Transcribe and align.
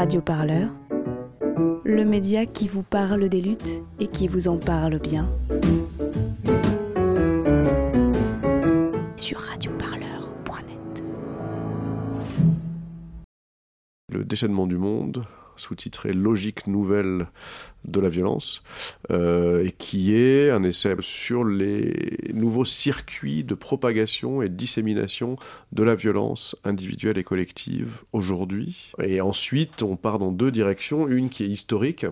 Radio 0.00 0.22
Parleur, 0.22 0.70
le 1.84 2.04
média 2.06 2.46
qui 2.46 2.68
vous 2.68 2.82
parle 2.82 3.28
des 3.28 3.42
luttes 3.42 3.82
et 3.98 4.06
qui 4.06 4.28
vous 4.28 4.48
en 4.48 4.56
parle 4.56 4.98
bien. 4.98 5.28
Sur 9.18 9.40
radioparleur.net. 9.40 11.02
Le 14.10 14.24
déchaînement 14.24 14.66
du 14.66 14.78
monde, 14.78 15.26
sous-titré 15.60 16.12
Logique 16.12 16.66
nouvelle 16.66 17.26
de 17.84 18.00
la 18.00 18.08
violence, 18.08 18.62
euh, 19.10 19.64
et 19.64 19.72
qui 19.72 20.14
est 20.14 20.50
un 20.50 20.62
essai 20.64 20.94
sur 21.00 21.44
les 21.44 22.18
nouveaux 22.34 22.64
circuits 22.64 23.44
de 23.44 23.54
propagation 23.54 24.42
et 24.42 24.48
de 24.48 24.54
dissémination 24.54 25.36
de 25.72 25.82
la 25.82 25.94
violence 25.94 26.56
individuelle 26.64 27.18
et 27.18 27.24
collective 27.24 28.02
aujourd'hui. 28.12 28.92
Et 29.02 29.20
ensuite, 29.20 29.82
on 29.82 29.96
part 29.96 30.18
dans 30.18 30.32
deux 30.32 30.50
directions, 30.50 31.08
une 31.08 31.30
qui 31.30 31.44
est 31.44 31.48
historique, 31.48 32.06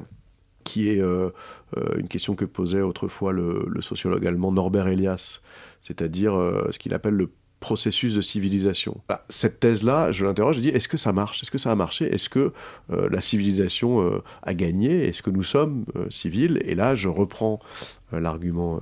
qui 0.65 0.91
est 0.91 1.01
euh, 1.01 1.31
euh, 1.77 1.99
une 1.99 2.09
question 2.09 2.35
que 2.35 2.45
posait 2.45 2.83
autrefois 2.83 3.33
le, 3.33 3.67
le 3.67 3.83
sociologue 3.83 4.27
allemand 4.27 4.53
Norbert 4.53 4.89
Elias, 4.89 5.41
c'est-à-dire 5.83 6.33
ce 6.71 6.79
qu'il 6.79 6.93
appelle 6.93 7.15
le 7.15 7.31
processus 7.61 8.15
de 8.15 8.21
civilisation. 8.21 9.01
Cette 9.29 9.61
thèse-là, 9.61 10.13
je 10.13 10.25
l'interroge, 10.25 10.57
je 10.57 10.61
dis, 10.61 10.69
est-ce 10.69 10.89
que 10.89 10.97
ça 10.97 11.13
marche? 11.13 11.43
Est-ce 11.43 11.51
que 11.51 11.59
ça 11.59 11.73
a 11.73 11.75
marché? 11.75 12.13
Est-ce 12.13 12.29
que 12.29 12.53
euh, 12.93 13.09
la 13.11 13.21
civilisation 13.21 14.01
euh, 14.03 14.23
a 14.43 14.55
gagné? 14.55 15.09
Est-ce 15.09 15.23
que 15.23 15.31
nous 15.31 15.43
sommes 15.43 15.85
euh, 15.97 16.09
civils? 16.11 16.61
Et 16.65 16.75
là, 16.75 16.95
je 16.95 17.09
reprends 17.09 17.59
l'argument 18.13 18.81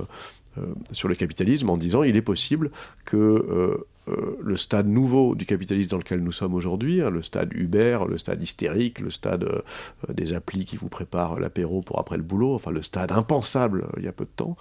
sur 0.92 1.08
le 1.08 1.14
capitalisme 1.16 1.68
en 1.68 1.76
disant, 1.76 2.04
il 2.04 2.16
est 2.16 2.22
possible 2.22 2.70
que 3.04 3.76
le 4.06 4.56
stade 4.56 4.86
nouveau 4.86 5.34
du 5.34 5.44
capitalisme 5.44 5.90
dans 5.90 5.98
lequel 5.98 6.20
nous 6.20 6.30
sommes 6.30 6.54
aujourd'hui, 6.54 7.02
hein, 7.02 7.10
le 7.10 7.22
stade 7.22 7.52
Uber, 7.52 7.98
le 8.08 8.18
stade 8.18 8.40
hystérique, 8.40 9.00
le 9.00 9.10
stade 9.10 9.62
des 10.08 10.32
applis 10.32 10.64
qui 10.64 10.76
vous 10.76 10.88
préparent 10.88 11.40
l'apéro 11.40 11.82
pour 11.82 11.98
après 11.98 12.16
le 12.16 12.22
boulot, 12.22 12.54
enfin 12.54 12.70
le 12.70 12.82
stade 12.82 13.10
impensable 13.10 13.88
il 13.96 14.04
y 14.04 14.08
a 14.08 14.12
peu 14.12 14.24
de 14.24 14.30
temps, 14.30 14.56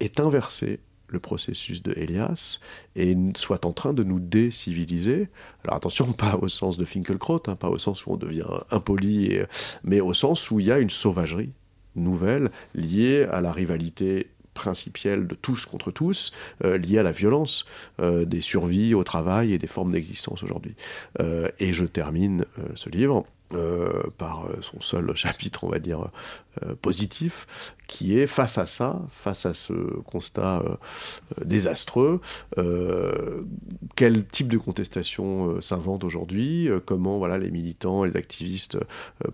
est 0.00 0.20
inversé 0.20 0.80
le 1.08 1.18
processus 1.18 1.82
de 1.82 1.92
Elias 1.96 2.60
et 2.96 3.16
soit 3.34 3.64
en 3.64 3.72
train 3.72 3.92
de 3.92 4.04
nous 4.04 4.20
déciviliser. 4.20 5.28
Alors 5.64 5.76
attention, 5.76 6.12
pas 6.12 6.36
au 6.36 6.48
sens 6.48 6.78
de 6.78 6.84
Finkelkraut, 6.84 7.42
hein, 7.46 7.56
pas 7.56 7.68
au 7.68 7.78
sens 7.78 8.06
où 8.06 8.12
on 8.12 8.16
devient 8.16 8.44
impoli, 8.70 9.38
mais 9.84 10.00
au 10.00 10.14
sens 10.14 10.50
où 10.50 10.60
il 10.60 10.66
y 10.66 10.72
a 10.72 10.78
une 10.78 10.90
sauvagerie 10.90 11.52
nouvelle 11.96 12.50
liée 12.74 13.26
à 13.30 13.40
la 13.40 13.52
rivalité 13.52 14.28
principielle 14.58 15.28
de 15.28 15.36
tous 15.36 15.66
contre 15.66 15.92
tous, 15.92 16.32
euh, 16.64 16.78
liée 16.78 16.98
à 16.98 17.04
la 17.04 17.12
violence 17.12 17.64
euh, 18.00 18.24
des 18.24 18.40
survies 18.40 18.92
au 18.92 19.04
travail 19.04 19.52
et 19.52 19.58
des 19.58 19.68
formes 19.68 19.92
d'existence 19.92 20.42
aujourd'hui. 20.42 20.74
Euh, 21.20 21.48
et 21.60 21.72
je 21.72 21.84
termine 21.84 22.44
ce 22.74 22.90
livre 22.90 23.24
euh, 23.54 24.02
par 24.18 24.44
euh, 24.44 24.58
son 24.60 24.78
seul 24.80 25.10
chapitre, 25.16 25.64
on 25.64 25.70
va 25.70 25.78
dire, 25.78 26.10
euh, 26.62 26.74
positif, 26.74 27.46
qui 27.86 28.18
est 28.18 28.26
face 28.26 28.58
à 28.58 28.66
ça, 28.66 29.00
face 29.10 29.46
à 29.46 29.54
ce 29.54 29.72
constat 29.72 30.62
désastreux, 31.42 32.20
quel 33.96 34.26
type 34.26 34.48
de 34.48 34.58
contestation 34.58 35.58
s'invente 35.62 36.04
aujourd'hui, 36.04 36.68
comment 36.84 37.16
voilà, 37.16 37.38
les 37.38 37.50
militants 37.50 38.04
et 38.04 38.10
les 38.10 38.16
activistes 38.16 38.76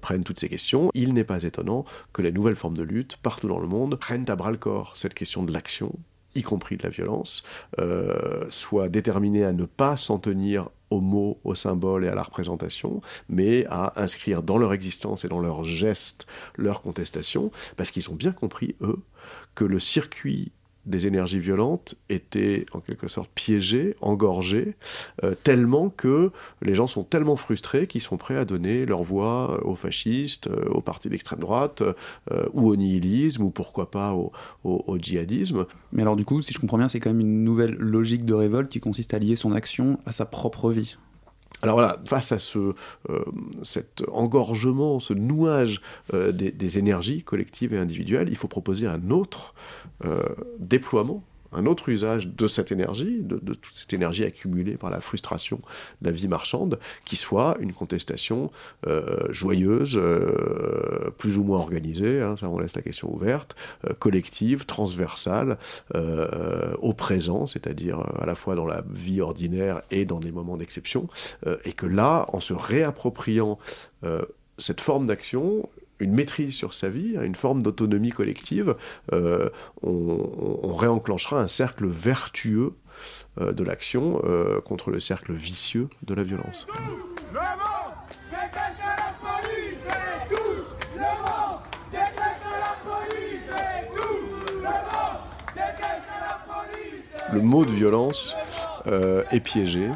prennent 0.01 0.23
toutes 0.23 0.39
ces 0.39 0.49
questions. 0.49 0.91
Il 0.95 1.15
n'est 1.15 1.25
pas 1.25 1.43
étonnant 1.43 1.85
que 2.13 2.23
les 2.23 2.31
nouvelles 2.31 2.55
formes 2.55 2.77
de 2.77 2.85
lutte, 2.85 3.17
partout 3.17 3.49
dans 3.49 3.59
le 3.59 3.67
monde, 3.67 3.97
prennent 3.97 4.31
à 4.31 4.37
bras 4.37 4.53
le 4.53 4.57
corps 4.57 4.97
cette 4.97 5.15
question 5.15 5.43
de 5.43 5.53
l'action, 5.53 5.93
y 6.35 6.43
compris 6.43 6.77
de 6.77 6.83
la 6.83 6.89
violence, 6.89 7.45
euh, 7.79 8.45
soient 8.51 8.89
déterminés 8.89 9.45
à 9.45 9.53
ne 9.53 9.65
pas 9.65 9.97
s'en 9.97 10.19
tenir 10.19 10.69
aux 10.91 11.01
mots, 11.01 11.39
aux 11.45 11.55
symboles 11.55 12.05
et 12.05 12.09
à 12.09 12.15
la 12.15 12.23
représentation, 12.23 13.01
mais 13.29 13.67
à 13.69 14.01
inscrire 14.01 14.43
dans 14.43 14.59
leur 14.59 14.73
existence 14.73 15.25
et 15.25 15.29
dans 15.29 15.41
leurs 15.41 15.65
gestes 15.65 16.27
leur 16.57 16.83
contestation, 16.83 17.51
parce 17.77 17.91
qu'ils 17.91 18.11
ont 18.11 18.15
bien 18.15 18.33
compris, 18.33 18.77
eux, 18.81 19.01
que 19.55 19.65
le 19.65 19.79
circuit 19.79 20.53
des 20.87 21.07
énergies 21.07 21.39
violentes 21.39 21.95
étaient 22.09 22.67
en 22.73 22.81
quelque 22.81 23.09
sorte 23.09 23.31
piégées, 23.35 23.97
engorgées, 24.01 24.75
euh, 25.23 25.35
tellement 25.43 25.91
que 25.91 26.31
les 26.63 26.75
gens 26.75 26.87
sont 26.87 27.05
tellement 27.05 27.37
frustrés 27.37 27.87
qu'ils 27.87 28.03
sont 28.03 28.17
prêts 28.17 28.37
à 28.37 28.45
donner 28.45 28.87
leur 28.87 29.03
voix 29.03 29.65
aux 29.65 29.77
fascistes, 29.77 30.49
euh, 30.49 30.69
aux 30.71 30.81
partis 30.81 31.09
d'extrême 31.09 31.41
droite, 31.41 31.83
euh, 31.83 32.47
ou 32.53 32.69
au 32.69 32.77
nihilisme, 32.77 33.45
ou 33.45 33.51
pourquoi 33.51 33.91
pas 33.91 34.13
au, 34.13 34.33
au, 34.65 34.99
djihadisme. 34.99 35.67
Mais 35.93 36.03
alors 36.03 36.17
du 36.17 36.25
coup, 36.25 36.43
si 36.43 36.53
je 36.53 36.59
comprends 36.59 36.79
bien, 36.79 36.89
c'est 36.89 37.01
quand 37.01 37.11
même 37.11 37.21
une 37.21 37.45
nouvelle 37.45 37.75
logique 37.75 38.25
de 38.25 38.35
révolte 38.35 38.71
qui 38.71 38.81
consiste 38.81 39.15
à 39.15 39.19
lier 39.19 39.37
son 39.37 39.53
action 39.53 39.99
à 40.07 40.13
sa 40.13 40.27
propre 40.27 40.71
vie. 40.71 40.97
Alors 41.65 41.77
voilà, 41.77 41.97
face 42.05 42.31
à 42.31 42.39
ce, 42.39 42.75
cet 43.63 44.03
engorgement, 44.13 45.01
ce 45.01 45.15
nouage 45.15 45.81
des, 46.13 46.53
des, 46.53 46.79
énergies 46.79 47.23
collectives 47.23 47.73
et 47.73 47.79
individuelles, 47.79 48.29
il 48.29 48.37
faut 48.37 48.49
proposer 48.49 48.87
un 48.87 49.09
autre 49.11 49.55
euh, 50.05 50.23
déploiement 50.59 51.25
un 51.57 51.67
autre 51.67 51.89
usage 51.89 52.27
de 52.27 52.47
cette 52.47 52.73
énergie, 52.73 53.21
de, 53.23 53.39
toute 53.55 53.77
cette 53.77 53.93
énergie 53.93 54.25
accumulée 54.25 54.77
par 54.77 54.91
la 54.91 55.01
frustration 55.01 55.61
de 56.03 56.09
la 56.09 56.13
vie 56.13 56.29
marchande, 56.29 56.79
qui 57.05 57.17
soit 57.17 57.57
une 57.61 57.73
contestation 57.73 58.51
euh, 58.87 59.33
joyeuse, 59.33 59.97
euh, 59.97 61.04
plus 61.17 61.39
ou 61.39 61.45
moins 61.45 61.59
organisée, 61.59 62.21
hein, 62.21 62.37
ça 62.39 62.49
on 62.49 62.59
laisse 62.59 62.77
la 62.77 62.83
question 62.83 63.13
ouverte, 63.13 63.57
collective, 63.99 64.67
transversale, 64.67 65.59
au 65.95 66.93
présent, 66.93 67.47
c'est-à-dire 67.47 68.01
à 68.21 68.27
la 68.27 68.35
fois 68.35 68.55
dans 68.55 68.67
la 68.67 68.85
vie 68.91 69.21
ordinaire 69.21 69.83
et 69.91 70.05
dans 70.05 70.21
des 70.21 70.33
moments 70.33 70.57
d'exception, 70.57 71.09
et 71.65 71.73
que 71.73 71.87
là, 71.87 72.27
en 72.33 72.41
se 72.41 72.53
réappropriant 72.53 73.59
cette 74.59 74.81
forme 74.81 75.07
d'action, 75.07 75.69
une 76.01 76.13
maîtrise 76.13 76.55
sur 76.55 76.75
sa 76.75 76.89
vie, 76.89 77.17
une 77.23 77.35
forme 77.35 77.63
d'autonomie 77.63 78.11
collective, 78.11 78.77
euh, 79.13 79.49
on, 79.83 80.75
réenclenchera 80.75 81.41
un 81.41 81.49
cercle 81.49 81.87
vertueux 81.87 82.75
euh, 83.41 83.53
de 83.53 83.65
l'action 83.65 84.21
euh, 84.25 84.61
contre 84.61 84.91
le 84.91 85.01
cercle 85.01 85.33
vicieux 85.33 85.89
de 86.03 86.15
la 86.15 86.23
violence. 86.23 86.67
Le 97.35 97.41
mot 97.41 97.65
de 97.65 97.73
violence 97.73 98.35
est 98.87 99.41
piégé, 99.41 99.91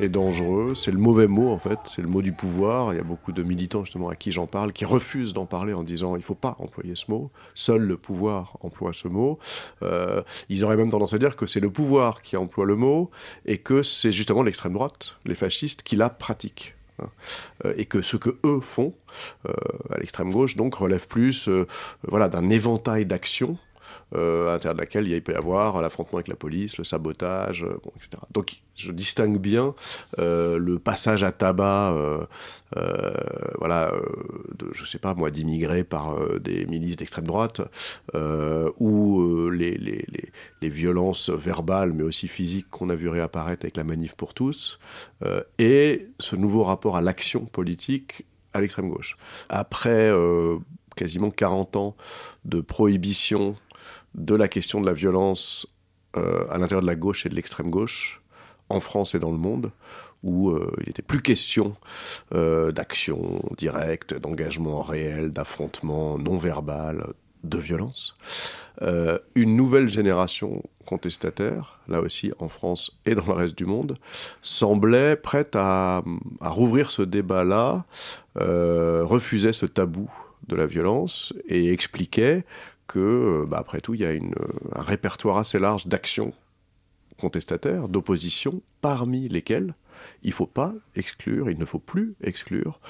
est 0.00 0.08
dangereux. 0.08 0.74
C'est 0.74 0.90
le 0.90 0.98
mauvais 0.98 1.26
mot 1.26 1.50
en 1.50 1.58
fait, 1.58 1.78
c'est 1.84 2.02
le 2.02 2.08
mot 2.08 2.22
du 2.22 2.32
pouvoir. 2.32 2.92
Il 2.92 2.96
y 2.96 3.00
a 3.00 3.04
beaucoup 3.04 3.32
de 3.32 3.42
militants 3.42 3.84
justement 3.84 4.08
à 4.08 4.16
qui 4.16 4.32
j'en 4.32 4.46
parle 4.46 4.72
qui 4.72 4.84
refusent 4.84 5.32
d'en 5.32 5.46
parler 5.46 5.72
en 5.72 5.82
disant 5.82 6.14
il 6.16 6.20
ne 6.20 6.24
faut 6.24 6.34
pas 6.34 6.56
employer 6.58 6.94
ce 6.94 7.10
mot. 7.10 7.30
Seul 7.54 7.82
le 7.82 7.96
pouvoir 7.96 8.56
emploie 8.60 8.92
ce 8.92 9.08
mot. 9.08 9.38
Euh, 9.82 10.22
ils 10.48 10.64
auraient 10.64 10.76
même 10.76 10.90
tendance 10.90 11.14
à 11.14 11.18
dire 11.18 11.36
que 11.36 11.46
c'est 11.46 11.60
le 11.60 11.70
pouvoir 11.70 12.22
qui 12.22 12.36
emploie 12.36 12.66
le 12.66 12.76
mot 12.76 13.10
et 13.46 13.58
que 13.58 13.82
c'est 13.82 14.12
justement 14.12 14.42
l'extrême 14.42 14.72
droite, 14.72 15.16
les 15.24 15.34
fascistes, 15.34 15.82
qui 15.82 15.96
la 15.96 16.10
pratiquent 16.10 16.74
hein. 17.00 17.08
euh, 17.64 17.74
et 17.76 17.86
que 17.86 18.02
ce 18.02 18.16
que 18.16 18.38
eux 18.44 18.60
font 18.60 18.94
euh, 19.46 19.52
à 19.90 19.98
l'extrême 19.98 20.30
gauche 20.30 20.56
donc 20.56 20.74
relève 20.74 21.06
plus 21.06 21.48
voilà 22.08 22.28
d'un 22.28 22.50
éventail 22.50 23.06
d'actions 23.06 23.56
euh, 24.14 24.48
à 24.48 24.52
l'intérieur 24.52 24.74
de 24.74 24.80
laquelle 24.80 25.08
il 25.08 25.22
peut 25.22 25.32
y 25.32 25.36
avoir 25.36 25.80
l'affrontement 25.80 26.18
avec 26.18 26.28
la 26.28 26.36
police, 26.36 26.76
le 26.76 26.84
sabotage, 26.84 27.64
euh, 27.64 27.80
etc. 27.96 28.22
Donc 28.32 28.62
je 28.76 28.92
distingue 28.92 29.38
bien 29.38 29.74
euh, 30.18 30.58
le 30.58 30.78
passage 30.78 31.24
à 31.24 31.32
tabac, 31.32 31.94
voilà, 33.58 33.92
de, 34.58 34.68
je 34.72 34.84
sais 34.84 34.98
pas 34.98 35.14
moi, 35.14 35.30
d'immigrés 35.30 35.84
par 35.84 36.16
des 36.40 36.66
milices 36.66 36.96
d'extrême 36.96 37.26
droite, 37.26 37.60
ou 38.78 39.50
les, 39.50 39.76
les, 39.76 40.68
violences 40.68 41.28
verbales, 41.28 41.92
mais 41.92 42.02
aussi 42.02 42.28
physiques 42.28 42.68
qu'on 42.70 42.88
a 42.88 42.94
vu 42.94 43.08
réapparaître 43.08 43.64
avec 43.64 43.76
la 43.76 43.84
manif 43.84 44.16
pour 44.16 44.32
tous, 44.32 44.78
et 45.58 46.08
ce 46.18 46.34
nouveau 46.36 46.64
rapport 46.64 46.96
à 46.96 47.02
l'action 47.02 47.44
politique 47.44 48.24
à 48.54 48.60
l'extrême 48.60 48.88
gauche. 48.88 49.16
Après 49.48 50.10
quasiment 50.96 51.30
40 51.30 51.76
ans 51.76 51.96
de 52.44 52.60
prohibition 52.60 53.54
de 54.14 54.34
la 54.34 54.48
question 54.48 54.80
de 54.80 54.86
la 54.86 54.92
violence 54.92 55.66
euh, 56.16 56.44
à 56.50 56.58
l'intérieur 56.58 56.82
de 56.82 56.86
la 56.86 56.94
gauche 56.94 57.24
et 57.24 57.30
de 57.30 57.34
l'extrême 57.34 57.70
gauche, 57.70 58.20
en 58.68 58.80
France 58.80 59.14
et 59.14 59.18
dans 59.18 59.30
le 59.30 59.38
monde, 59.38 59.70
où 60.22 60.50
euh, 60.50 60.70
il 60.80 60.88
n'était 60.88 61.00
plus 61.02 61.22
question 61.22 61.74
euh, 62.34 62.70
d'action 62.70 63.42
directe, 63.56 64.14
d'engagement 64.14 64.82
réel, 64.82 65.30
d'affrontement 65.30 66.18
non 66.18 66.36
verbal, 66.36 67.06
de 67.44 67.58
violence. 67.58 68.14
une 69.34 69.56
nouvelle 69.56 69.88
génération 69.88 70.62
contestataire, 70.86 71.80
là 71.88 72.00
aussi 72.00 72.32
en 72.38 72.48
France 72.48 73.00
et 73.04 73.16
dans 73.16 73.26
le 73.26 73.32
reste 73.32 73.58
du 73.58 73.64
monde, 73.64 73.98
semblait 74.42 75.16
prête 75.16 75.56
à, 75.56 76.04
à 76.40 76.48
rouvrir 76.50 76.92
ce 76.92 77.02
débat-là, 77.02 77.84
refusait 78.36 79.52
ce 79.52 79.66
tabou 79.66 80.08
de 80.46 80.54
la 80.54 80.66
violence 80.66 81.34
et 81.48 81.72
expliquait 81.72 82.44
que, 82.86 82.98
euh, 83.42 83.46
bah, 83.46 83.58
après 83.58 83.80
tout, 83.80 83.94
il 83.94 84.00
y 84.00 84.04
a 84.04 84.10
euh, 84.10 84.20
un 84.74 84.82
répertoire 84.82 85.38
assez 85.38 85.58
large 85.58 85.86
d'actions 85.86 86.32
contestataires, 87.20 87.88
d'opposition, 87.88 88.62
parmi 88.80 89.28
lesquelles 89.28 89.74
il 90.22 90.30
ne 90.30 90.34
faut 90.34 90.46
pas 90.46 90.74
exclure, 90.96 91.50
il 91.50 91.58
ne 91.58 91.64
faut 91.64 91.78
plus 91.78 92.14
exclure 92.22 92.80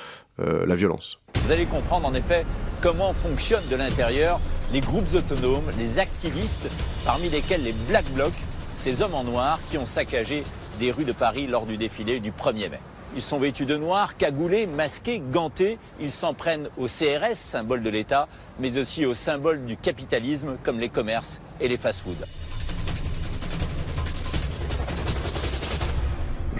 euh, 0.40 0.64
la 0.66 0.74
violence. 0.74 1.18
Vous 1.44 1.50
allez 1.50 1.66
comprendre 1.66 2.06
en 2.06 2.14
effet 2.14 2.46
comment 2.80 3.12
fonctionnent 3.12 3.68
de 3.70 3.76
l'intérieur 3.76 4.40
les 4.72 4.80
groupes 4.80 5.14
autonomes, 5.14 5.70
les 5.78 5.98
activistes, 5.98 6.70
parmi 7.04 7.28
lesquels 7.28 7.62
les 7.62 7.74
Black 7.88 8.10
Blocs, 8.14 8.32
ces 8.74 9.02
hommes 9.02 9.14
en 9.14 9.24
noir 9.24 9.58
qui 9.68 9.76
ont 9.76 9.86
saccagé 9.86 10.44
des 10.78 10.90
rues 10.90 11.04
de 11.04 11.12
Paris 11.12 11.46
lors 11.46 11.66
du 11.66 11.76
défilé 11.76 12.20
du 12.20 12.30
1er 12.30 12.70
mai. 12.70 12.80
Ils 13.14 13.22
sont 13.22 13.38
vêtus 13.38 13.66
de 13.66 13.76
noir, 13.76 14.16
cagoulés, 14.16 14.66
masqués, 14.66 15.22
gantés. 15.32 15.78
Ils 16.00 16.12
s'en 16.12 16.32
prennent 16.32 16.68
au 16.78 16.86
CRS, 16.86 17.34
symbole 17.34 17.82
de 17.82 17.90
l'État, 17.90 18.26
mais 18.58 18.78
aussi 18.78 19.04
au 19.04 19.12
symbole 19.12 19.66
du 19.66 19.76
capitalisme 19.76 20.56
comme 20.62 20.80
les 20.80 20.88
commerces 20.88 21.40
et 21.60 21.68
les 21.68 21.76
fast-foods. 21.76 22.26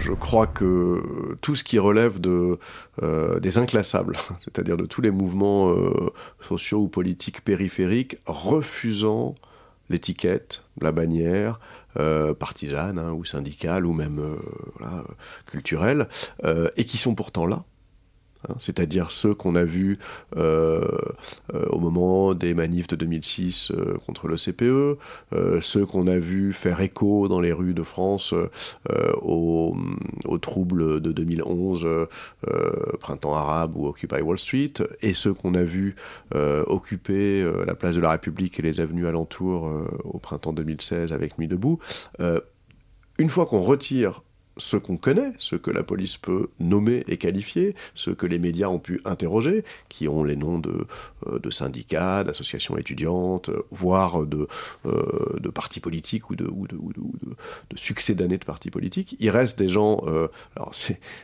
je 0.03 0.11
crois 0.11 0.47
que 0.47 1.01
tout 1.41 1.55
ce 1.55 1.63
qui 1.63 1.79
relève 1.79 2.19
de, 2.19 2.59
euh, 3.01 3.39
des 3.39 3.57
inclassables, 3.57 4.17
c'est-à-dire 4.41 4.75
de 4.77 4.85
tous 4.85 5.01
les 5.01 5.11
mouvements 5.11 5.71
euh, 5.71 6.11
sociaux 6.41 6.79
ou 6.79 6.87
politiques 6.87 7.41
périphériques 7.41 8.17
refusant 8.25 9.35
l'étiquette, 9.89 10.63
la 10.81 10.91
bannière, 10.91 11.59
euh, 11.97 12.33
partisane 12.33 12.97
hein, 12.97 13.11
ou 13.11 13.25
syndicale 13.25 13.85
ou 13.85 13.93
même 13.93 14.37
culturelle, 15.45 16.07
et 16.75 16.85
qui 16.85 16.97
sont 16.97 17.15
pourtant 17.15 17.45
là, 17.45 17.63
Hein, 18.49 18.55
c'est-à-dire 18.59 19.11
ceux 19.11 19.33
qu'on 19.33 19.55
a 19.55 19.63
vus 19.63 19.99
euh, 20.35 20.81
euh, 21.53 21.65
au 21.69 21.79
moment 21.79 22.33
des 22.33 22.53
manifs 22.53 22.87
de 22.87 22.95
2006 22.95 23.71
euh, 23.71 23.97
contre 24.05 24.27
le 24.27 24.35
CPE, 24.35 24.97
ceux 25.61 25.85
qu'on 25.85 26.07
a 26.07 26.17
vus 26.17 26.53
faire 26.53 26.81
écho 26.81 27.27
dans 27.27 27.39
les 27.39 27.53
rues 27.53 27.73
de 27.73 27.83
France 27.83 28.33
aux, 29.21 29.75
troubles 30.41 30.99
de 31.01 31.11
2011, 31.11 31.87
printemps 32.99 33.33
arabe 33.33 33.77
ou 33.77 33.87
Occupy 33.87 34.21
Wall 34.21 34.37
Street, 34.37 34.73
et 35.01 35.13
ceux 35.13 35.33
qu'on 35.33 35.53
a 35.55 35.63
vus 35.63 35.95
occuper 36.33 37.43
la 37.65 37.75
place 37.75 37.95
de 37.95 38.01
la 38.01 38.11
République 38.11 38.59
et 38.59 38.61
les 38.61 38.79
avenues 38.79 39.07
alentours 39.07 39.69
au 40.03 40.19
printemps 40.19 40.53
2016 40.53 41.13
avec 41.13 41.37
Nuit 41.37 41.47
debout. 41.47 41.79
une 43.17 43.29
fois 43.29 43.45
qu'on 43.45 43.61
retire 43.61 44.21
ce 44.57 44.77
qu'on 44.77 44.97
connaît, 44.97 45.33
ce 45.37 45.55
que 45.55 45.71
la 45.71 45.83
police 45.83 46.17
peut 46.17 46.49
nommer 46.59 47.03
et 47.07 47.17
qualifier, 47.17 47.75
ce 47.95 48.11
que 48.11 48.27
les 48.27 48.39
médias 48.39 48.67
ont 48.67 48.79
pu 48.79 49.01
interroger, 49.05 49.63
qui 49.89 50.07
ont 50.07 50.23
les 50.23 50.35
noms 50.35 50.59
de, 50.59 50.85
euh, 51.27 51.51
syndicats, 51.51 52.23
d'associations 52.23 52.77
étudiantes, 52.77 53.49
voire 53.71 54.25
de, 54.25 54.47
euh, 54.85 55.39
de 55.39 55.49
partis 55.49 55.79
politiques 55.79 56.29
ou 56.29 56.35
de, 56.35 56.47
succès 57.75 58.15
d'années 58.15 58.37
de 58.37 58.45
partis 58.45 58.69
politiques. 58.69 59.15
Il 59.19 59.29
reste 59.29 59.57
des 59.57 59.69
gens, 59.69 60.03
euh, 60.05 60.27
alors 60.55 60.73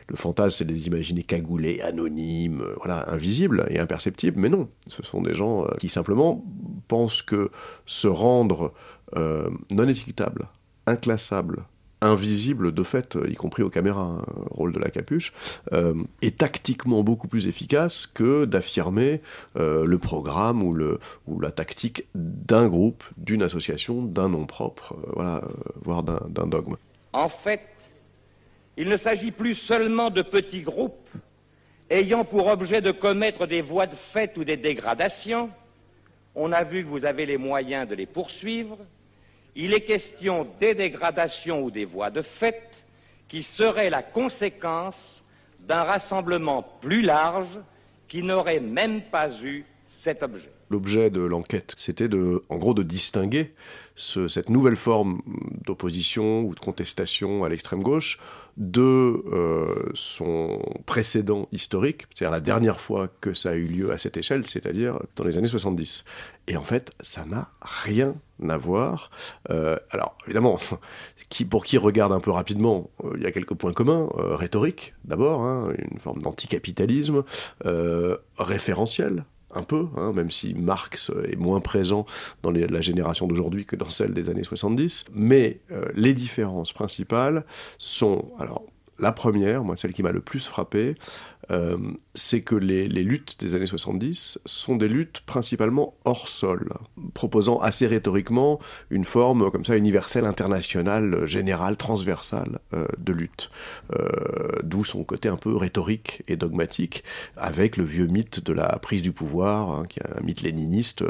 le 0.08 0.16
fantasme 0.16 0.58
c'est 0.58 0.64
de 0.64 0.72
les 0.72 0.86
imaginer 0.86 1.22
cagoulés, 1.22 1.80
anonymes, 1.80 2.64
voilà, 2.78 3.10
invisibles 3.10 3.66
et 3.70 3.78
imperceptibles, 3.78 4.38
mais 4.38 4.48
non, 4.48 4.68
ce 4.86 5.02
sont 5.02 5.22
des 5.22 5.34
gens 5.34 5.66
qui 5.78 5.88
simplement 5.88 6.44
pensent 6.88 7.22
que 7.22 7.50
se 7.86 8.08
rendre 8.08 8.72
non 9.16 9.88
étiquetable, 9.88 10.48
inclassable, 10.86 11.64
invisible 12.00 12.72
de 12.72 12.82
fait, 12.82 13.18
y 13.28 13.34
compris 13.34 13.62
aux 13.62 13.70
caméras, 13.70 14.02
hein, 14.02 14.24
rôle 14.50 14.72
de 14.72 14.78
la 14.78 14.90
capuche, 14.90 15.32
euh, 15.72 15.94
est 16.22 16.38
tactiquement 16.38 17.02
beaucoup 17.02 17.28
plus 17.28 17.46
efficace 17.46 18.06
que 18.06 18.44
d'affirmer 18.44 19.20
euh, 19.56 19.84
le 19.84 19.98
programme 19.98 20.62
ou, 20.62 21.40
la 21.40 21.50
tactique 21.50 22.04
d'un 22.14 22.68
groupe, 22.68 23.04
d'une 23.16 23.42
association, 23.42 24.02
d'un 24.02 24.28
nom 24.28 24.46
propre, 24.46 24.94
euh, 24.94 25.12
voilà, 25.12 25.42
voire 25.82 26.02
d'un 26.02 26.46
dogme. 26.46 26.76
En 27.12 27.28
fait, 27.28 27.60
il 28.76 28.88
ne 28.88 28.96
s'agit 28.96 29.30
plus 29.30 29.56
seulement 29.56 30.10
de 30.10 30.22
petits 30.22 30.62
groupes 30.62 31.08
ayant 31.90 32.24
pour 32.24 32.46
objet 32.46 32.80
de 32.80 32.92
commettre 32.92 33.46
des 33.46 33.62
voies 33.62 33.86
de 33.86 33.96
fait 34.12 34.36
ou 34.38 34.44
des 34.44 34.56
dégradations. 34.56 35.50
On 36.34 36.52
a 36.52 36.62
vu 36.62 36.84
que 36.84 36.88
vous 36.88 37.04
avez 37.04 37.26
les 37.26 37.36
moyens 37.36 37.88
de 37.88 37.94
les 37.94 38.06
poursuivre 38.06 38.78
il 39.54 39.74
est 39.74 39.82
question 39.82 40.46
des 40.60 40.74
dégradations 40.74 41.62
ou 41.62 41.70
des 41.70 41.84
voies 41.84 42.10
de 42.10 42.22
fait 42.22 42.62
qui 43.28 43.42
seraient 43.42 43.90
la 43.90 44.02
conséquence 44.02 44.96
d'un 45.60 45.82
rassemblement 45.82 46.62
plus 46.80 47.02
large 47.02 47.58
qui 48.08 48.22
n'aurait 48.22 48.60
même 48.60 49.02
pas 49.02 49.30
eu 49.42 49.64
L'objet 50.70 51.10
de 51.10 51.20
l'enquête, 51.20 51.74
c'était 51.76 52.08
de, 52.08 52.42
en 52.48 52.56
gros, 52.56 52.74
de 52.74 52.82
distinguer 52.82 53.52
cette 53.96 54.48
nouvelle 54.48 54.76
forme 54.76 55.20
d'opposition 55.66 56.40
ou 56.42 56.54
de 56.54 56.60
contestation 56.60 57.44
à 57.44 57.50
l'extrême 57.50 57.82
gauche 57.82 58.18
de 58.56 59.22
euh, 59.32 59.90
son 59.94 60.62
précédent 60.86 61.48
historique, 61.52 62.06
c'est-à-dire 62.14 62.30
la 62.30 62.40
dernière 62.40 62.80
fois 62.80 63.08
que 63.20 63.34
ça 63.34 63.50
a 63.50 63.54
eu 63.54 63.64
lieu 63.64 63.92
à 63.92 63.98
cette 63.98 64.16
échelle, 64.16 64.46
c'est-à-dire 64.46 64.98
dans 65.16 65.24
les 65.24 65.36
années 65.36 65.48
70. 65.48 66.04
Et 66.46 66.56
en 66.56 66.62
fait, 66.62 66.92
ça 67.00 67.24
n'a 67.24 67.50
rien 67.60 68.14
à 68.48 68.56
voir. 68.56 69.10
Euh, 69.50 69.76
alors, 69.90 70.16
évidemment, 70.24 70.58
pour 71.50 71.64
qui 71.64 71.76
regarde 71.76 72.12
un 72.12 72.20
peu 72.20 72.30
rapidement, 72.30 72.90
euh, 73.04 73.12
il 73.16 73.22
y 73.22 73.26
a 73.26 73.32
quelques 73.32 73.54
points 73.54 73.72
communs. 73.72 74.08
rhétorique, 74.16 74.94
d'abord, 75.04 75.42
hein, 75.42 75.72
une 75.92 75.98
forme 75.98 76.22
d'anticapitalisme, 76.22 77.24
référentiel, 78.38 79.24
un 79.54 79.62
peu, 79.62 79.86
hein, 79.96 80.12
même 80.12 80.30
si 80.30 80.54
Marx 80.54 81.10
est 81.24 81.36
moins 81.36 81.60
présent 81.60 82.06
dans 82.42 82.50
la 82.50 82.80
génération 82.80 83.26
d'aujourd'hui 83.26 83.66
que 83.66 83.76
dans 83.76 83.90
celle 83.90 84.12
des 84.12 84.28
années 84.28 84.44
70. 84.44 85.06
Mais 85.14 85.60
euh, 85.70 85.86
les 85.94 86.14
différences 86.14 86.72
principales 86.72 87.44
sont, 87.78 88.30
alors 88.38 88.64
la 88.98 89.12
première, 89.12 89.64
moi 89.64 89.76
celle 89.76 89.92
qui 89.92 90.02
m'a 90.02 90.12
le 90.12 90.20
plus 90.20 90.46
frappé, 90.46 90.94
euh, 91.50 91.76
c'est 92.14 92.42
que 92.42 92.54
les, 92.54 92.88
luttes 92.88 93.36
des 93.40 93.54
années 93.54 93.66
70 93.66 94.40
sont 94.44 94.76
des 94.76 94.88
luttes 94.88 95.20
principalement 95.20 95.94
hors 96.04 96.28
sol, 96.28 96.72
proposant 97.14 97.58
assez 97.58 97.86
rhétoriquement 97.86 98.60
une 98.90 99.04
forme 99.04 99.50
comme 99.50 99.64
ça 99.64 99.76
universelle, 99.76 100.26
internationale, 100.26 101.26
générale, 101.26 101.76
transversale 101.76 102.60
euh, 102.74 102.86
de 102.98 103.12
lutte. 103.12 103.50
Euh, 103.98 104.08
d'où 104.62 104.84
son 104.84 105.04
côté 105.04 105.28
un 105.28 105.36
peu 105.36 105.56
rhétorique 105.56 106.22
et 106.28 106.36
dogmatique, 106.36 107.04
avec 107.36 107.76
le 107.76 107.84
vieux 107.84 108.06
mythe 108.06 108.44
de 108.44 108.52
la 108.52 108.78
prise 108.78 109.02
du 109.02 109.12
pouvoir, 109.12 109.70
hein, 109.70 109.84
qui 109.88 110.00
est 110.00 110.18
un 110.18 110.22
mythe 110.22 110.42
léniniste, 110.42 111.04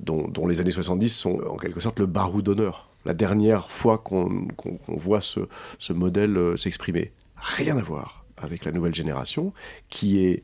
dont, 0.00 0.46
les 0.46 0.60
années 0.60 0.70
70 0.70 1.08
sont 1.08 1.40
en 1.48 1.56
quelque 1.56 1.80
sorte 1.80 1.98
le 1.98 2.06
barou 2.06 2.40
d'honneur 2.42 2.88
la 3.04 3.14
dernière 3.14 3.70
fois 3.70 3.98
qu'on 3.98 4.46
voit 4.88 5.20
ce, 5.20 5.40
ce 5.78 5.92
modèle 5.92 6.56
s'exprimer. 6.56 7.12
Rien 7.36 7.76
à 7.76 7.82
voir 7.82 8.25
avec 8.46 8.64
la 8.64 8.72
nouvelle 8.72 8.94
génération, 8.94 9.52
qui 9.88 10.24
est 10.24 10.42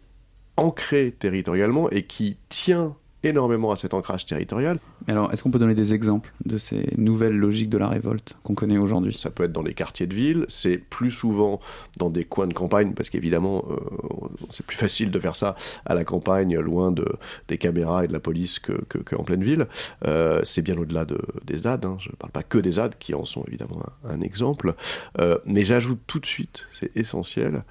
ancrée 0.57 1.15
territorialement 1.19 1.89
et 1.91 2.03
qui 2.03 2.37
tient 2.49 2.97
énormément 3.25 3.73
à 3.73 3.77
cet 3.77 3.95
ancrage 3.95 4.27
territorial. 4.27 4.79
Alors, 5.09 5.33
est-ce 5.33 5.43
qu'on 5.43 5.51
peut 5.51 5.59
donner 5.59 5.75
des 5.75 5.95
exemples 5.95 6.33
de 6.45 6.59
ces 6.59 6.87
nouvelles 6.97 7.37
logiques 7.37 7.71
de 7.71 7.79
la 7.79 7.89
révolte 7.89 8.37
qu'on 8.43 8.55
connaît 8.55 8.79
aujourd'hui? 8.79 9.17
Ça 9.19 9.31
peut 9.31 9.45
être 9.45 9.53
dans 9.53 9.63
des 9.63 9.75
quartiers 9.75 10.07
de 10.07 10.15
ville, 10.15 10.45
c'est 10.49 10.79
plus 10.79 11.11
souvent 11.11 11.61
dans 11.99 12.11
des 12.11 12.25
coins 12.25 12.47
de 12.47 12.55
campagne, 12.55 12.95
parce 12.95 13.11
qu'évidemment, 13.11 13.65
euh, 13.71 13.77
c'est 14.51 14.67
plus 14.67 14.77
facile 14.77 15.11
de 15.11 15.19
faire 15.19 15.37
ça 15.37 15.57
à 15.87 15.95
la 15.95 16.05
campagne, 16.05 16.59
loin 16.59 16.91
de, 16.91 17.07
des 17.49 17.59
caméras 17.59 18.05
et 18.05 18.09
de 18.09 18.13
la 18.13 18.21
police 18.21 18.59
qu'en 18.59 18.75
que, 18.89 19.23
pleine 19.23 19.43
ville. 19.43 19.67
Euh, 20.07 20.41
c'est 20.45 20.63
bien 20.63 20.77
au-delà 20.77 21.05
de, 21.05 21.19
des 21.45 21.59
ZAD, 21.59 21.85
hein. 21.85 21.97
je 22.01 22.11
ne 22.11 22.17
parle 22.17 22.33
pas 22.33 22.43
que 22.43 22.59
des 22.59 22.73
ZAD, 22.73 22.97
qui 22.99 23.15
en 23.15 23.25
sont 23.25 23.45
évidemment 23.47 23.83
un, 24.09 24.21
exemple. 24.21 24.75
Euh, 25.21 25.39
mais 25.47 25.65
j'ajoute 25.65 26.01
tout 26.07 26.21
de 26.21 26.27
suite, 26.27 26.65
c'est 26.79 26.97
essentiel, 26.97 27.65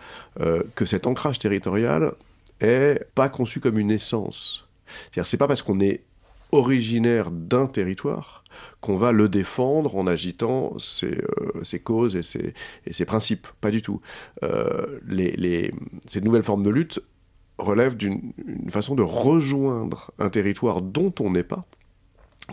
que 0.75 0.85
cet 0.85 1.07
ancrage 1.07 1.39
territorial 1.39 2.13
est 2.59 3.05
pas 3.15 3.29
conçu 3.29 3.59
comme 3.59 3.77
une 3.77 3.91
essence 3.91 4.65
c'est-à-dire, 5.11 5.27
c'est 5.27 5.37
pas 5.37 5.47
parce 5.47 5.61
qu'on 5.61 5.79
est 5.79 6.03
originaire 6.51 7.31
d'un 7.31 7.67
territoire 7.67 8.43
qu'on 8.81 8.97
va 8.97 9.11
le 9.11 9.29
défendre 9.29 9.95
en 9.95 10.07
agitant 10.07 10.77
ses, 10.79 11.17
euh, 11.17 11.79
causes 11.83 12.15
et 12.15 12.23
ses, 12.91 13.05
principes. 13.05 13.47
Pas 13.61 13.71
du 13.71 13.81
tout. 13.81 14.01
Euh, 14.43 14.99
ces 16.05 16.21
nouvelles 16.21 16.43
formes 16.43 16.63
de 16.63 16.69
lutte 16.69 17.01
relèvent 17.57 17.95
d'une 17.95 18.33
façon 18.69 18.95
de 18.95 19.03
rejoindre 19.03 20.11
un 20.19 20.29
territoire 20.29 20.81
dont 20.81 21.13
on 21.19 21.31
n'est 21.31 21.43
pas, 21.43 21.61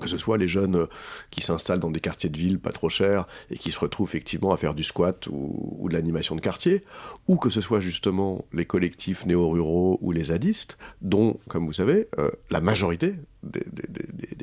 que 0.00 0.08
ce 0.08 0.18
soit 0.18 0.38
les 0.38 0.48
jeunes 0.48 0.76
euh, 0.76 0.86
qui 1.30 1.42
s'installent 1.42 1.80
dans 1.80 1.90
des 1.90 2.00
quartiers 2.00 2.30
de 2.30 2.38
ville 2.38 2.58
pas 2.58 2.72
trop 2.72 2.88
chers 2.88 3.26
et 3.50 3.58
qui 3.58 3.72
se 3.72 3.78
retrouvent 3.78 4.08
effectivement 4.08 4.52
à 4.52 4.56
faire 4.56 4.74
du 4.74 4.84
squat 4.84 5.26
ou, 5.30 5.86
de 5.88 5.94
l'animation 5.94 6.36
de 6.36 6.40
quartier, 6.40 6.84
ou 7.26 7.36
que 7.36 7.50
ce 7.50 7.60
soit 7.60 7.80
justement 7.80 8.44
les 8.52 8.66
collectifs 8.66 9.26
néo-ruraux 9.26 9.98
ou 10.00 10.12
les 10.12 10.24
zadistes, 10.24 10.78
dont, 11.00 11.38
comme 11.48 11.66
vous 11.66 11.72
savez, 11.72 12.08
euh, 12.18 12.30
la 12.50 12.60
majorité 12.60 13.14
des, 13.42 13.64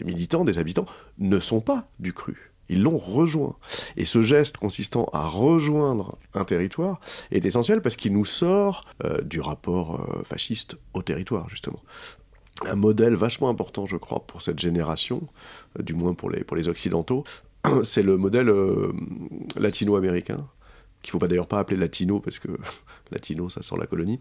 militants, 0.04 0.46
des 0.46 0.58
habitants, 0.58 0.86
ne 1.20 1.40
sont 1.40 1.62
pas 1.62 1.88
du 2.00 2.14
cru. 2.14 2.52
Ils 2.68 2.82
l'ont 2.82 2.98
rejoint. 2.98 3.58
Et 3.96 4.06
ce 4.06 4.24
geste 4.24 4.58
consistant 4.58 5.08
à 5.14 5.28
rejoindre 5.28 6.18
un 6.34 6.46
territoire 6.46 7.00
est 7.30 7.46
essentiel 7.46 7.82
parce 7.82 7.96
qu'il 7.96 8.14
nous 8.14 8.25
sort 8.25 8.86
euh, 9.04 9.22
du 9.22 9.40
rapport 9.40 10.24
fasciste 10.24 10.78
au 10.94 11.04
territoire, 11.04 11.48
justement 11.50 11.84
un 12.64 12.76
modèle 12.76 13.16
vachement 13.16 13.50
important, 13.50 13.86
je 13.86 13.98
crois, 13.98 14.26
pour 14.26 14.42
cette 14.42 14.60
génération, 14.60 15.28
euh, 15.78 15.84
du 15.84 15.94
moins 15.94 16.14
pour 16.14 16.30
les, 16.30 16.44
pour 16.44 16.56
les 16.56 16.68
Occidentaux, 16.68 17.24
c'est 17.84 18.04
le 18.04 18.18
modèle 18.18 18.50
euh, 18.50 18.94
latino-américain, 19.58 20.48
qu'il 21.02 21.12
faut 21.12 21.20
pas 21.20 21.28
d'ailleurs 21.28 21.48
pas 21.48 21.60
appeler 21.60 21.78
latino 21.78 22.20
parce 22.20 22.40
que 22.40 22.48
latino 23.12 23.50
ça 23.50 23.62
sent 23.62 23.76
la 23.78 23.86
colonie, 23.86 24.20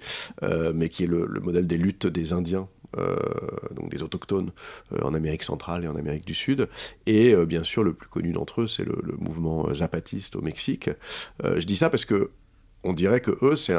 mais 0.74 0.90
qui 0.90 1.04
est 1.04 1.06
le, 1.06 1.26
modèle 1.40 1.66
des 1.66 1.78
luttes 1.78 2.06
des 2.06 2.32
Indiens 2.32 2.68
donc 3.74 3.90
des 3.90 4.04
autochtones 4.04 4.52
en 5.02 5.14
Amérique 5.14 5.42
centrale 5.42 5.82
et 5.82 5.88
en 5.88 5.96
Amérique 5.96 6.24
du 6.24 6.34
Sud. 6.34 6.68
Et 7.06 7.34
bien 7.46 7.64
sûr, 7.64 7.82
le 7.82 7.92
plus 7.92 8.08
connu 8.08 8.30
d'entre 8.30 8.60
eux, 8.60 8.66
c'est 8.68 8.84
le, 8.84 9.16
mouvement 9.18 9.72
zapatiste 9.74 10.36
au 10.36 10.42
Mexique. 10.42 10.90
je 11.42 11.64
dis 11.64 11.74
ça 11.74 11.90
parce 11.90 12.04
que 12.04 12.30
on 12.84 12.92
dirait 12.92 13.20
que 13.20 13.36
eux, 13.42 13.56
c'est 13.56 13.74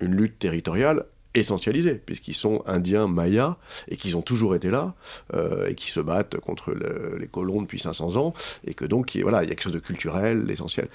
une 0.00 0.14
lutte 0.14 0.40
territoriale 0.40 1.06
essentialisés, 1.34 1.94
puisqu'ils 1.94 2.34
sont 2.34 2.62
indiens 2.66 3.08
mayas 3.08 3.56
et 3.88 3.96
qu'ils 3.96 4.16
ont 4.16 4.22
toujours 4.22 4.54
été 4.54 4.70
là 4.70 4.94
euh, 5.34 5.68
et 5.68 5.74
qui 5.74 5.90
se 5.90 6.00
battent 6.00 6.38
contre 6.38 6.72
les 7.18 7.26
colons 7.26 7.62
depuis 7.62 7.80
500 7.80 8.16
ans 8.16 8.34
et 8.66 8.74
que 8.74 8.84
donc 8.84 9.16
voilà, 9.20 9.42
il 9.42 9.48
y 9.48 9.52
a 9.52 9.54
quelque 9.54 9.64
chose 9.64 9.72
de 9.72 9.78
culturel, 9.78 10.50
essentiel. 10.50 10.88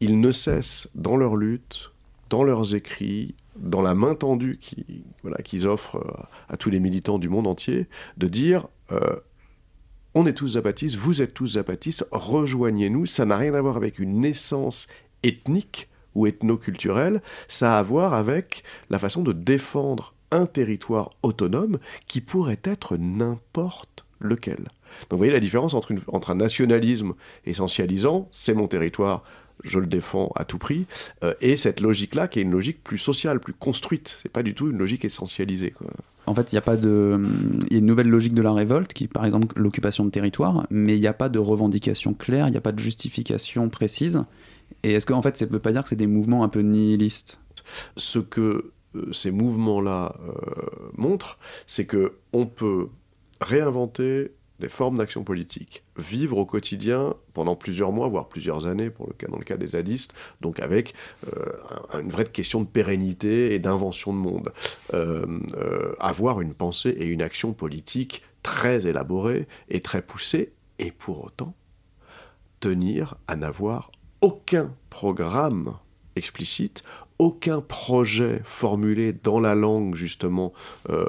Ils 0.00 0.20
ne 0.20 0.32
cessent 0.32 0.90
dans 0.94 1.16
leur 1.16 1.36
lutte, 1.36 1.92
dans 2.28 2.44
leurs 2.44 2.74
écrits, 2.74 3.34
dans 3.56 3.82
la 3.82 3.94
main 3.94 4.14
tendue 4.14 4.58
qu'ils 4.60 5.04
voilà, 5.22 5.38
offrent 5.64 5.96
euh, 5.96 6.22
à 6.48 6.56
tous 6.56 6.70
les 6.70 6.80
militants 6.80 7.18
du 7.18 7.28
monde 7.28 7.46
entier, 7.46 7.86
de 8.16 8.28
dire 8.28 8.68
euh, 8.90 9.16
on 10.14 10.26
est 10.26 10.34
tous 10.34 10.48
zapatistes, 10.48 10.96
vous 10.96 11.22
êtes 11.22 11.34
tous 11.34 11.54
zapatistes, 11.54 12.06
rejoignez-nous, 12.10 13.06
ça 13.06 13.24
n'a 13.24 13.36
rien 13.36 13.54
à 13.54 13.60
voir 13.60 13.76
avec 13.76 13.98
une 13.98 14.20
naissance 14.20 14.88
ethnique, 15.22 15.88
ou 16.14 16.26
ethno-culturel, 16.26 17.22
ça 17.48 17.76
a 17.76 17.78
à 17.78 17.82
voir 17.82 18.14
avec 18.14 18.64
la 18.90 18.98
façon 18.98 19.22
de 19.22 19.32
défendre 19.32 20.14
un 20.30 20.46
territoire 20.46 21.10
autonome 21.22 21.78
qui 22.06 22.20
pourrait 22.20 22.60
être 22.64 22.96
n'importe 22.96 24.04
lequel. 24.20 24.68
Donc 25.08 25.12
vous 25.12 25.18
voyez 25.18 25.32
la 25.32 25.40
différence 25.40 25.74
entre, 25.74 25.92
un 26.30 26.34
nationalisme 26.34 27.14
essentialisant, 27.46 28.28
c'est 28.32 28.54
mon 28.54 28.68
territoire, 28.68 29.22
je 29.64 29.78
le 29.78 29.86
défends 29.86 30.32
à 30.34 30.44
tout 30.44 30.58
prix, 30.58 30.86
euh, 31.22 31.34
et 31.40 31.56
cette 31.56 31.80
logique-là 31.80 32.28
qui 32.28 32.40
est 32.40 32.42
une 32.42 32.50
logique 32.50 32.82
plus 32.82 32.98
sociale, 32.98 33.40
plus 33.40 33.52
construite. 33.52 34.18
C'est 34.22 34.32
pas 34.32 34.42
du 34.42 34.54
tout 34.54 34.70
une 34.70 34.78
logique 34.78 35.04
essentialisée. 35.04 35.74
En 36.26 36.34
fait, 36.34 36.52
il 36.52 36.54
y 36.54 36.58
a 36.58 36.62
pas 36.62 36.76
de, 36.76 37.20
y 37.70 37.74
a 37.74 37.78
une 37.78 37.86
nouvelle 37.86 38.08
logique 38.08 38.34
de 38.34 38.42
la 38.42 38.52
révolte 38.52 38.92
qui, 38.92 39.08
par 39.08 39.24
exemple, 39.24 39.58
l'occupation 39.58 40.04
de 40.04 40.10
territoire, 40.10 40.66
mais 40.70 40.96
il 40.96 41.00
n'y 41.00 41.06
a 41.06 41.12
pas 41.12 41.28
de 41.28 41.38
revendication 41.38 42.14
claire, 42.14 42.48
il 42.48 42.52
n'y 42.52 42.56
a 42.56 42.60
pas 42.62 42.72
de 42.72 42.78
justification 42.78 43.68
précise. 43.68 44.22
Et 44.82 44.92
est-ce 44.92 45.06
qu'en 45.06 45.22
fait, 45.22 45.36
ça 45.36 45.46
ne 45.46 45.50
veut 45.50 45.58
pas 45.58 45.72
dire 45.72 45.82
que 45.82 45.88
c'est 45.88 45.96
des 45.96 46.06
mouvements 46.06 46.44
un 46.44 46.48
peu 46.48 46.60
nihilistes? 46.60 47.40
Ce 47.96 48.18
que 48.18 48.72
euh, 48.94 49.12
ces 49.12 49.30
mouvements-là 49.30 50.16
euh, 50.26 50.32
montrent, 50.96 51.38
c'est 51.66 51.86
que 51.86 52.16
on 52.32 52.46
peut 52.46 52.88
réinventer 53.40 54.32
des 54.58 54.68
formes 54.68 54.98
d'action 54.98 55.24
politique, 55.24 55.82
vivre 55.96 56.36
au 56.36 56.46
quotidien 56.46 57.14
pendant 57.34 57.56
plusieurs 57.56 57.90
mois, 57.90 58.08
voire 58.08 58.28
plusieurs 58.28 58.66
années, 58.66 58.90
pour 58.90 59.08
le 59.08 59.12
cas, 59.12 59.26
dans 59.26 59.38
le 59.38 59.44
cas 59.44 59.56
des 59.56 59.68
zadistes, 59.68 60.14
donc 60.40 60.60
avec 60.60 60.94
euh, 61.26 62.00
une 62.00 62.10
vraie 62.10 62.26
question 62.26 62.60
de 62.60 62.66
pérennité 62.66 63.54
et 63.54 63.58
d'invention 63.58 64.12
de 64.12 64.18
monde. 64.18 64.52
avoir 65.98 66.40
une 66.40 66.54
pensée 66.54 66.90
et 66.90 67.06
une 67.06 67.22
action 67.22 67.54
politique 67.54 68.22
très 68.44 68.86
élaborée 68.86 69.48
et 69.68 69.80
très 69.80 70.02
poussée, 70.02 70.52
et 70.78 70.92
pour 70.92 71.24
autant 71.24 71.54
tenir 72.60 73.16
à 73.26 73.34
n'avoir 73.34 73.90
aucun 74.22 74.72
programme 74.88 75.74
explicite, 76.14 76.82
aucun 77.18 77.60
projet 77.60 78.40
formulé 78.44 79.12
dans 79.12 79.38
la 79.38 79.54
langue 79.54 79.94
justement 79.94 80.52
euh, 80.90 81.06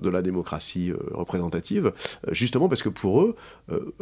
de 0.00 0.08
la 0.08 0.22
démocratie 0.22 0.90
euh, 0.90 0.98
représentative, 1.12 1.92
euh, 2.28 2.32
justement 2.32 2.68
parce 2.68 2.82
que 2.82 2.88
pour 2.88 3.22
eux, 3.22 3.36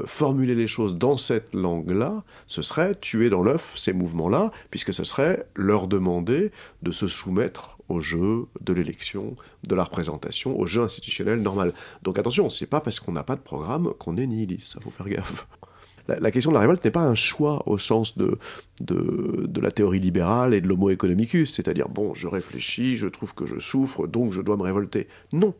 formuler 0.07 0.55
les 0.55 0.67
choses 0.67 0.97
dans 0.97 1.17
cette 1.17 1.55
langue-là, 1.55 2.23
ce 2.47 2.63
serait 2.63 2.95
tuer 2.95 3.31
dans 3.31 3.43
l'œuf 3.43 3.75
ces 3.77 3.93
mouvements-là, 3.93 4.51
puisque 4.71 4.93
ce 4.93 5.05
serait 5.05 5.47
leur 5.55 5.87
demander 5.87 6.51
de 6.83 6.91
se 6.91 7.07
soumettre 7.07 7.79
au 7.89 8.01
jeu 8.01 8.47
de 8.61 8.73
l'élection, 8.73 9.37
de 9.67 9.75
la 9.75 9.85
représentation, 9.85 10.59
au 10.59 10.67
jeu 10.67 10.83
institutionnel 10.83 11.41
normal. 11.41 11.73
Donc 12.03 12.19
attention, 12.19 12.51
c'est 12.51 12.67
pas 12.67 12.81
parce 12.81 13.01
qu'on 13.01 13.13
n'a 13.13 13.25
pas 13.25 13.37
de 13.37 13.41
programme 13.41 13.93
qu'on 13.99 14.17
est 14.17 14.27
nihiliste, 14.27 14.73
ça 14.73 14.81
faut 14.81 14.91
faire 14.91 15.09
gaffe 15.09 15.47
la, 16.09 16.31
question 16.31 16.51
de 16.51 16.55
la 16.55 16.61
révolte 16.61 16.85
n'est 16.85 16.91
pas 16.91 17.05
un 17.05 17.15
choix 17.15 17.63
au 17.67 17.79
sens 17.79 18.17
de, 18.17 18.39
de, 18.81 19.61
la 19.61 19.71
théorie 19.71 20.01
libérale 20.01 20.55
et 20.55 20.61
de 20.61 20.69
l'homo 20.69 20.91
economicus, 20.91 21.53
c'est-à-dire, 21.55 21.89
bon, 21.89 22.15
je 22.15 22.27
réfléchis, 22.27 22.97
je 22.97 23.09
trouve 23.09 23.35
que 23.35 23.47
je 23.47 23.59
souffre, 23.59 24.07
donc 24.07 24.33
je 24.33 24.41
dois 24.41 24.57
me 24.57 24.63
révolter. 24.63 25.07
Non. 25.33 25.55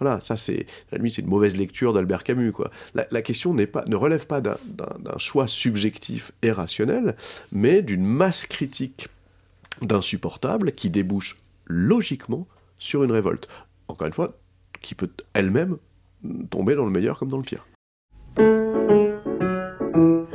Voilà, 0.00 0.20
ça 0.20 0.36
c'est, 0.36 0.66
la 0.92 0.98
limite, 0.98 1.14
c'est 1.14 1.22
une 1.22 1.28
mauvaise 1.28 1.56
lecture 1.56 1.92
d'Albert 1.92 2.22
Camus, 2.22 2.52
quoi. 2.52 2.70
La, 2.94 3.22
question 3.22 3.52
n'est 3.52 3.66
pas, 3.66 3.84
ne 3.86 3.96
relève 3.96 4.26
pas 4.26 4.40
d'un 4.40 5.18
choix 5.18 5.48
subjectif 5.48 6.30
et 6.42 6.52
rationnel, 6.52 7.16
mais 7.50 7.82
d'une 7.82 8.04
masse 8.04 8.46
critique 8.46 9.08
d'insupportable 9.82 10.72
qui 10.72 10.90
débouche 10.90 11.36
logiquement 11.66 12.46
sur 12.78 13.02
une 13.02 13.10
révolte. 13.10 13.48
Encore 13.88 14.06
une 14.06 14.12
fois, 14.12 14.38
qui 14.80 14.94
peut 14.94 15.10
elle-même 15.34 15.78
tomber 16.50 16.76
dans 16.76 16.84
le 16.84 16.90
meilleur 16.90 17.18
comme 17.18 17.28
dans 17.28 17.38
le 17.38 17.42
pire. 17.42 17.66